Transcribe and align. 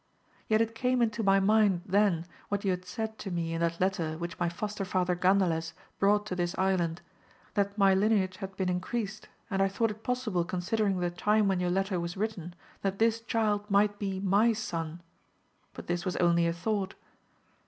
Yet 0.47 0.61
it 0.61 0.73
came 0.73 0.99
into 0.99 1.21
my 1.21 1.39
mind 1.39 1.83
then 1.85 2.25
what 2.49 2.65
you 2.65 2.71
had 2.71 2.85
said 2.85 3.19
to 3.19 3.29
me 3.29 3.53
in 3.53 3.61
that 3.61 3.79
letter 3.79 4.17
which 4.17 4.39
my 4.39 4.49
foster 4.49 4.83
father 4.83 5.15
Gandales 5.15 5.73
brought 5.99 6.25
to 6.25 6.35
this 6.35 6.57
island, 6.57 7.03
that 7.53 7.77
my 7.77 7.93
line 7.93 8.11
age 8.13 8.37
had 8.37 8.57
been 8.57 8.67
increased, 8.67 9.29
and 9.51 9.61
I 9.61 9.67
thought 9.67 9.91
it 9.91 10.01
possible 10.01 10.43
con 10.43 10.61
sidering 10.61 11.01
the 11.01 11.11
time 11.11 11.47
when 11.47 11.59
your 11.59 11.69
letter 11.69 11.99
was 11.99 12.17
written, 12.17 12.55
that 12.81 12.97
this 12.97 13.21
child 13.21 13.69
might 13.69 13.99
be 13.99 14.19
my 14.19 14.53
son, 14.53 15.03
but 15.71 15.85
this 15.85 16.03
was 16.03 16.15
only 16.15 16.47
a 16.47 16.53
thought. 16.53 16.95